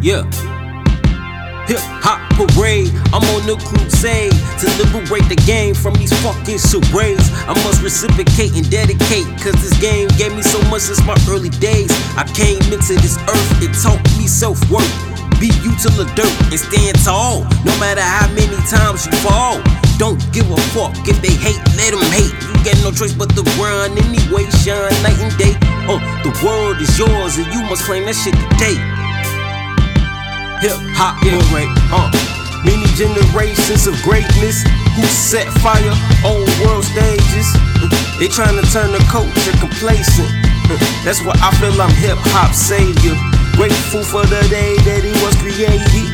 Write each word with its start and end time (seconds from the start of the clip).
Yeah. 0.00 0.24
Hip 1.68 1.76
hop 2.00 2.24
parade, 2.40 2.88
I'm 3.12 3.20
on 3.36 3.44
the 3.44 3.60
crusade 3.60 4.32
to 4.32 4.66
liberate 4.80 5.28
the 5.28 5.36
game 5.44 5.76
from 5.76 5.92
these 6.00 6.08
fucking 6.24 6.56
charades. 6.56 7.28
I 7.44 7.52
must 7.68 7.84
reciprocate 7.84 8.56
and 8.56 8.64
dedicate, 8.72 9.28
cause 9.44 9.60
this 9.60 9.76
game 9.76 10.08
gave 10.16 10.32
me 10.32 10.40
so 10.40 10.56
much 10.72 10.88
since 10.88 11.04
my 11.04 11.20
early 11.28 11.52
days. 11.60 11.92
I 12.16 12.24
came 12.32 12.64
into 12.72 12.96
this 12.96 13.20
earth, 13.28 13.60
it 13.60 13.76
taught 13.76 14.00
me 14.16 14.24
self 14.24 14.56
worth. 14.72 14.88
Beat 15.36 15.56
you 15.60 15.76
to 15.84 15.88
the 15.92 16.08
dirt 16.16 16.32
and 16.48 16.56
stand 16.56 16.96
tall, 17.04 17.44
no 17.68 17.72
matter 17.76 18.00
how 18.00 18.24
many 18.32 18.56
times 18.72 19.04
you 19.04 19.12
fall. 19.20 19.60
Don't 20.00 20.16
give 20.32 20.48
a 20.48 20.56
fuck 20.72 20.96
if 21.04 21.20
they 21.20 21.36
hate, 21.36 21.60
let 21.76 21.92
them 21.92 22.00
hate. 22.08 22.32
You 22.32 22.56
got 22.64 22.80
no 22.80 22.88
choice 22.88 23.12
but 23.12 23.36
to 23.36 23.44
run 23.60 23.92
anyway, 24.00 24.48
shine 24.64 24.96
night 25.04 25.20
and 25.20 25.36
day. 25.36 25.52
Uh, 25.84 26.00
the 26.24 26.32
world 26.40 26.80
is 26.80 26.88
yours 26.96 27.36
and 27.36 27.46
you 27.52 27.60
must 27.68 27.84
claim 27.84 28.08
that 28.08 28.16
shit 28.16 28.32
today. 28.56 28.80
Hip 30.60 30.76
hop 30.92 31.16
parade, 31.24 31.72
uh. 31.88 32.08
Many 32.60 32.84
generations 32.92 33.88
of 33.88 33.96
greatness 34.04 34.60
who 34.92 35.02
set 35.08 35.48
fire 35.64 35.96
on 36.28 36.44
world 36.60 36.84
stages. 36.84 37.48
They 38.20 38.28
tryna 38.28 38.60
turn 38.68 38.92
the 38.92 39.00
culture 39.08 39.56
complacent. 39.56 40.28
Uh, 40.68 40.76
That's 41.00 41.24
why 41.24 41.32
I 41.40 41.48
feel 41.56 41.72
I'm 41.80 41.88
hip 41.96 42.20
hop 42.36 42.52
savior. 42.52 43.16
Grateful 43.56 44.04
for 44.04 44.28
the 44.28 44.44
day 44.52 44.76
that 44.84 45.00
he 45.00 45.12
was 45.24 45.32
created. 45.40 46.06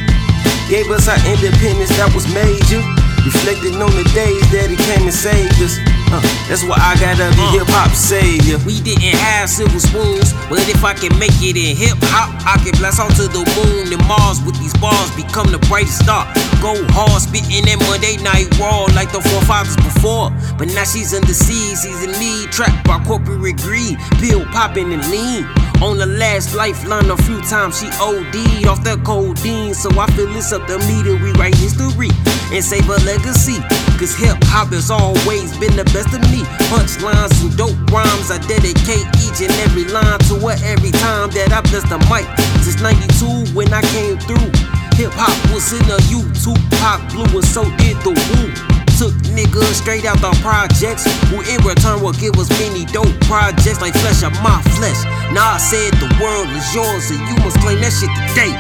Gave 0.71 0.87
us 0.95 1.11
our 1.11 1.19
independence 1.27 1.91
that 1.99 2.15
was 2.15 2.31
major. 2.31 2.79
Reflecting 3.27 3.83
on 3.83 3.91
the 3.99 4.07
days 4.15 4.47
that 4.55 4.71
he 4.71 4.79
came 4.79 5.03
and 5.11 5.15
saved 5.15 5.59
us. 5.59 5.83
Uh, 6.12 6.23
that's 6.46 6.62
why 6.62 6.78
I 6.78 6.95
gotta 7.01 7.34
be 7.34 7.42
hip 7.51 7.66
hop 7.66 7.91
savior. 7.91 8.59
We 8.62 8.79
didn't 8.80 9.18
have 9.18 9.51
silver 9.51 9.80
spoons, 9.80 10.32
but 10.46 10.63
if 10.71 10.85
I 10.85 10.95
can 10.95 11.10
make 11.18 11.35
it 11.43 11.59
in 11.59 11.74
hip 11.74 11.98
hop, 12.15 12.30
I 12.46 12.63
can 12.63 12.79
blast 12.79 13.02
out 13.02 13.10
to 13.18 13.26
the 13.26 13.43
moon 13.59 13.90
and 13.90 14.02
Mars 14.07 14.38
with 14.46 14.54
these 14.63 14.74
bars, 14.79 15.10
become 15.18 15.51
the 15.51 15.59
brightest 15.66 16.07
star. 16.07 16.26
Go 16.63 16.79
hard, 16.95 17.23
spitting 17.23 17.66
that 17.66 17.79
Monday 17.90 18.16
night 18.23 18.46
raw 18.59 18.87
like 18.95 19.10
the 19.10 19.21
forefathers 19.21 19.76
before. 19.82 20.30
But 20.54 20.71
now 20.74 20.87
she's 20.87 21.13
in 21.13 21.26
the 21.26 21.35
sea, 21.35 21.74
she's 21.74 22.02
in 22.07 22.15
need, 22.23 22.54
trapped 22.54 22.87
by 22.87 23.02
corporate 23.02 23.59
greed, 23.59 23.98
pill 24.23 24.46
popping 24.54 24.93
and 24.93 25.02
lean. 25.10 25.43
On 25.82 25.98
the 25.98 26.07
last 26.07 26.54
lifeline, 26.54 27.10
a 27.10 27.16
few 27.16 27.41
times 27.43 27.80
she 27.80 27.91
OD'd 28.01 28.66
off 28.66 28.82
that 28.85 29.02
codeine. 29.04 29.74
So 29.74 29.91
I 29.98 30.07
feel 30.15 30.30
it's 30.35 30.52
up 30.52 30.66
to 30.66 30.79
me 30.87 31.02
to 31.02 31.18
rewrite 31.18 31.54
history 31.54 32.09
and 32.54 32.65
save 32.65 32.88
a 32.88 32.96
legacy. 33.04 33.60
Cause 33.97 34.13
hip 34.13 34.37
hop 34.52 34.77
has 34.77 34.93
always 34.93 35.57
been 35.57 35.73
the 35.73 35.89
best 35.97 36.13
of 36.13 36.21
me. 36.29 36.45
Punchlines 36.69 37.33
and 37.41 37.49
dope 37.57 37.80
rhymes, 37.89 38.29
I 38.29 38.37
dedicate 38.45 39.09
each 39.25 39.41
and 39.41 39.49
every 39.65 39.88
line 39.88 40.21
to 40.29 40.37
her 40.45 40.57
every 40.69 40.93
time 41.01 41.33
that 41.33 41.49
I 41.49 41.65
bless 41.65 41.88
the 41.88 41.97
mic. 42.13 42.29
Since 42.61 42.85
92 42.85 43.57
when 43.57 43.73
I 43.73 43.80
came 43.97 44.21
through, 44.21 44.53
hip 45.01 45.16
hop 45.16 45.33
was 45.49 45.73
in 45.73 45.80
a 45.88 45.97
YouTube 46.13 46.61
pop 46.77 47.01
blue 47.09 47.41
and 47.41 47.49
so 47.49 47.65
did 47.80 47.97
the 48.05 48.13
woo. 48.13 48.53
Took 49.01 49.16
niggas 49.33 49.80
straight 49.80 50.05
out 50.05 50.21
the 50.21 50.33
projects, 50.45 51.09
who 51.33 51.41
in 51.49 51.65
return 51.65 52.05
will 52.05 52.16
give 52.21 52.37
us 52.37 52.53
many 52.60 52.85
dope 52.93 53.16
projects 53.25 53.81
like 53.81 53.97
flesh 53.97 54.21
of 54.21 54.37
my 54.45 54.60
flesh. 54.77 55.01
Now 55.33 55.57
I 55.57 55.60
said 55.60 55.97
the 55.97 56.13
world 56.21 56.53
is 56.53 56.69
yours 56.77 57.09
and 57.09 57.21
you 57.33 57.37
must 57.41 57.57
claim 57.65 57.81
that 57.81 57.97
shit 57.97 58.13
today. 58.29 58.53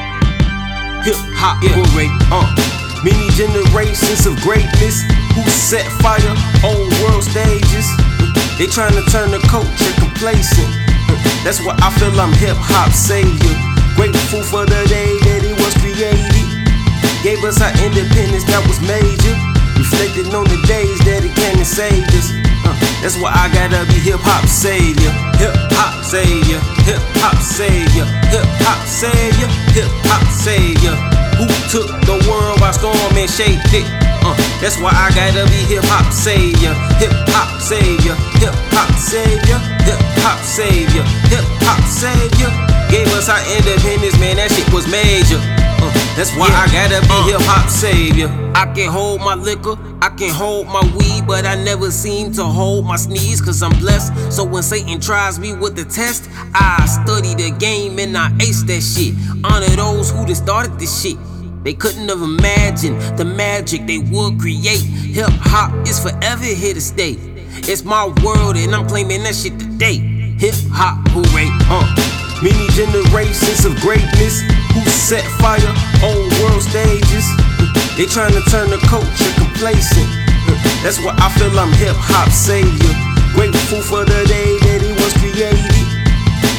Hip 1.04 1.20
hop 1.36 1.60
parade, 1.60 2.08
uh. 2.32 2.85
Many 3.02 3.28
generations 3.34 4.26
of 4.26 4.36
greatness 4.40 5.02
who 5.34 5.42
set 5.50 5.84
fire 5.98 6.36
on 6.62 6.78
world 7.02 7.24
stages. 7.24 7.86
They 8.60 8.66
trying 8.70 8.94
to 8.94 9.04
turn 9.10 9.32
the 9.32 9.42
culture 9.50 9.92
complacent. 9.98 10.70
That's 11.44 11.58
why 11.66 11.74
I 11.82 11.90
feel 11.98 12.12
I'm 12.20 12.32
hip 12.36 12.56
hop 12.56 12.92
savior. 12.92 13.56
Grateful 13.96 14.44
for 14.46 14.64
the 14.68 14.80
day 14.86 15.16
that 15.26 15.40
it 15.42 15.56
was 15.58 15.72
created. 15.82 16.46
Gave 17.26 17.42
us 17.42 17.58
our 17.58 17.72
independence 17.82 18.46
that 18.46 18.62
was 18.70 18.78
major. 18.86 19.34
Reflecting 19.74 20.30
on 20.30 20.46
the 20.46 20.60
days 20.70 21.00
that 21.02 21.26
it 21.26 21.34
came 21.34 21.58
and 21.58 21.66
saved 21.66 22.12
us. 22.14 22.30
Uh, 22.62 22.76
that's 23.02 23.18
why 23.18 23.34
I 23.34 23.50
gotta 23.50 23.82
be 23.90 23.98
hip 23.98 24.22
hop 24.22 24.46
savior. 24.46 25.10
Hip 25.42 25.50
hop 25.74 26.06
savior. 26.06 26.62
Hip 26.86 27.02
hop 27.18 27.25
and 33.46 33.74
it? 33.74 33.86
Uh, 34.26 34.34
that's 34.60 34.78
why 34.82 34.90
I 34.90 35.14
gotta 35.14 35.46
be 35.46 35.60
hip 35.70 35.84
hop 35.86 36.10
savior. 36.12 36.74
Hip 36.98 37.14
hop 37.30 37.60
savior. 37.62 38.14
Hip 38.42 38.54
hop 38.74 38.90
savior. 38.98 39.58
Hip 39.86 40.00
hop 40.26 40.40
savior. 40.42 41.04
Hip 41.30 41.46
hop 41.62 41.82
savior. 41.86 42.50
Gave 42.90 43.06
us 43.14 43.28
our 43.28 43.42
independence, 43.54 44.18
man. 44.18 44.36
That 44.36 44.50
shit 44.50 44.66
was 44.72 44.86
major. 44.90 45.38
Uh, 45.78 45.92
that's 46.16 46.34
why 46.34 46.48
I 46.50 46.66
gotta 46.72 47.00
be 47.06 47.30
hip 47.30 47.42
hop 47.46 47.68
savior. 47.70 48.28
I 48.54 48.66
can 48.74 48.90
hold 48.90 49.20
my 49.20 49.34
liquor, 49.34 49.76
I 50.00 50.08
can 50.08 50.32
hold 50.32 50.66
my 50.66 50.80
weed, 50.96 51.26
but 51.26 51.44
I 51.44 51.62
never 51.62 51.90
seem 51.90 52.32
to 52.32 52.44
hold 52.44 52.86
my 52.86 52.96
sneeze 52.96 53.40
cause 53.40 53.62
I'm 53.62 53.78
blessed. 53.78 54.32
So 54.32 54.44
when 54.44 54.62
Satan 54.62 54.98
tries 54.98 55.38
me 55.38 55.52
with 55.52 55.76
the 55.76 55.84
test, 55.84 56.28
I 56.54 56.86
study 56.86 57.34
the 57.34 57.54
game 57.58 57.98
and 57.98 58.16
I 58.16 58.32
ace 58.40 58.62
that 58.62 58.80
shit. 58.80 59.14
Honor 59.44 59.68
those 59.76 60.10
who 60.10 60.24
done 60.24 60.34
started 60.34 60.78
this 60.78 61.02
shit. 61.02 61.18
They 61.66 61.74
couldn't 61.74 62.08
have 62.10 62.22
imagined 62.22 63.02
the 63.18 63.24
magic 63.24 63.90
they 63.90 63.98
would 63.98 64.38
create. 64.38 64.86
Hip 64.86 65.26
hop 65.50 65.74
is 65.82 65.98
forever 65.98 66.46
here 66.46 66.74
to 66.74 66.80
stay. 66.80 67.18
It's 67.66 67.82
my 67.82 68.06
world 68.22 68.54
and 68.54 68.70
I'm 68.70 68.86
claiming 68.86 69.26
that 69.26 69.34
shit 69.34 69.58
today. 69.58 69.98
Hip 70.38 70.54
hop 70.70 71.02
hooray, 71.10 71.50
uh. 71.66 71.82
Many 72.38 72.70
generations 72.78 73.66
of 73.66 73.74
greatness 73.82 74.46
who 74.78 74.86
set 74.86 75.26
fire 75.42 75.58
on 76.06 76.30
world 76.38 76.62
stages. 76.62 77.26
They 77.98 78.06
trying 78.06 78.38
to 78.38 78.46
turn 78.46 78.70
the 78.70 78.78
culture 78.86 79.34
complacent. 79.34 80.06
That's 80.86 81.02
why 81.02 81.18
I 81.18 81.34
feel 81.34 81.50
I'm 81.58 81.74
hip 81.82 81.98
hop 81.98 82.30
savior. 82.30 82.94
Grateful 83.34 83.82
for 83.82 84.06
the 84.06 84.22
day 84.30 84.54
that 84.70 84.86
it 84.86 84.94
was 85.02 85.10
created. 85.18 85.82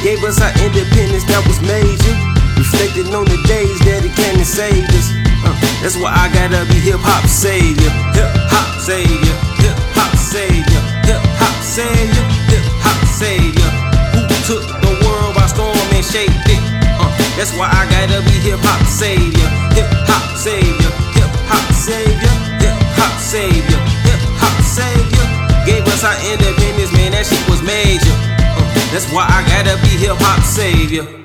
Gave 0.03 0.19
us 0.27 0.43
our 0.43 0.51
independence 0.67 1.23
that 1.31 1.47
was 1.47 1.63
major. 1.63 2.36
Reflecting 2.57 3.13
on 3.13 3.25
the 3.29 3.37
days 3.45 3.77
that 3.85 4.01
it 4.01 4.13
came 4.17 4.33
and 4.33 4.47
saved 4.47 4.89
us. 4.89 5.13
Uh, 5.45 5.53
that's 5.85 5.93
why 5.93 6.09
I 6.09 6.25
gotta 6.33 6.65
be 6.65 6.81
hip 6.81 6.97
hop 6.97 7.21
savior. 7.29 7.93
Hip 8.17 8.33
hop 8.49 8.81
savior. 8.81 9.37
Hip 9.61 9.77
hop 9.93 10.09
savior. 10.17 10.81
Hip 11.05 11.21
hop 11.37 11.57
savior. 11.61 12.25
Hip 12.49 12.65
hop 12.81 12.97
savior. 13.05 13.69
Who 14.17 14.37
took 14.49 14.65
the 14.81 14.93
world 15.05 15.37
by 15.37 15.45
storm 15.45 15.77
and 15.93 16.01
shaped 16.01 16.49
it? 16.49 16.61
Uh, 16.97 17.13
that's 17.37 17.53
why 17.53 17.69
I 17.69 17.85
gotta 17.93 18.25
be 18.25 18.35
hip 18.41 18.57
hop 18.65 18.81
savior. 18.89 19.47
Hip 19.77 19.85
hop 20.09 20.25
savior. 20.33 20.91
Hip 21.13 21.29
hop 21.45 21.67
savior. 21.77 22.33
Hip 22.57 22.77
hop 22.97 23.13
savior. 23.21 23.81
Hip 24.01 24.21
hop 24.41 24.57
savior. 24.65 25.25
Gave 25.61 25.85
us 25.93 26.01
our 26.01 26.17
independence, 26.25 26.89
man. 26.89 27.13
That 27.13 27.29
shit 27.29 27.45
was 27.45 27.61
major. 27.61 28.17
Uh, 28.57 28.65
that's 28.89 29.05
why 29.13 29.29
I 29.29 29.45
gotta 29.45 29.77
be 29.85 29.93
hip 30.01 30.17
hop 30.17 30.41
savior. 30.41 31.16